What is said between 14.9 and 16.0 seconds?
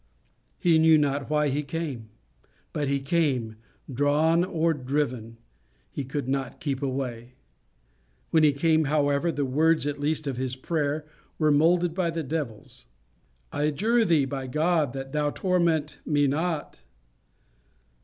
that thou torment